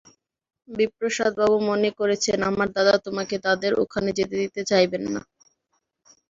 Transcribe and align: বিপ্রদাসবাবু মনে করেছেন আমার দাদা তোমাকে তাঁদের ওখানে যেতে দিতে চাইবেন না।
বিপ্রদাসবাবু 0.69 1.57
মনে 1.69 1.89
করেছেন 1.99 2.37
আমার 2.49 2.67
দাদা 2.75 2.95
তোমাকে 3.05 3.35
তাঁদের 3.45 3.71
ওখানে 3.83 4.09
যেতে 4.17 4.35
দিতে 4.43 4.61
চাইবেন 4.69 5.03
না। 5.13 5.21